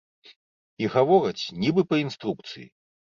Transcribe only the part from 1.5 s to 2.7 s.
нібы па інструкцыі.